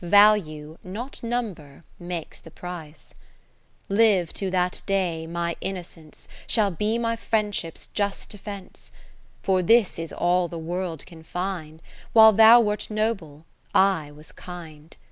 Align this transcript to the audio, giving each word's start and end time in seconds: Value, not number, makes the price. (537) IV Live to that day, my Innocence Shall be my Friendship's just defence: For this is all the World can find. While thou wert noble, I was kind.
Value, 0.03 0.79
not 0.83 1.21
number, 1.21 1.83
makes 1.99 2.39
the 2.39 2.49
price. 2.49 3.13
(537) 3.89 3.89
IV 3.91 3.97
Live 4.27 4.33
to 4.33 4.49
that 4.49 4.81
day, 4.87 5.27
my 5.27 5.55
Innocence 5.61 6.27
Shall 6.47 6.71
be 6.71 6.97
my 6.97 7.15
Friendship's 7.15 7.85
just 7.93 8.29
defence: 8.31 8.91
For 9.43 9.61
this 9.61 9.99
is 9.99 10.11
all 10.11 10.47
the 10.47 10.57
World 10.57 11.05
can 11.05 11.21
find. 11.21 11.83
While 12.13 12.33
thou 12.33 12.59
wert 12.61 12.89
noble, 12.89 13.45
I 13.75 14.09
was 14.09 14.31
kind. 14.31 14.97